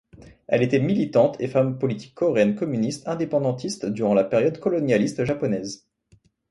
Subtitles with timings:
[0.47, 5.85] Elle était militante et femme politique coréenne communiste indépendantiste durant la période colonialiste japonaise.